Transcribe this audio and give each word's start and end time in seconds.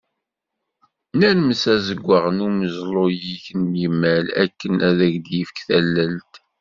Nermes 1.17 1.63
asaǧǧaw 1.73 2.25
n 2.37 2.39
umeẓlu-ik 2.47 3.45
n 3.61 3.63
yimayl 3.79 4.27
akken 4.43 4.73
ad 4.87 4.97
ak-d-yefk 5.07 5.57
tallelt. 5.67 6.33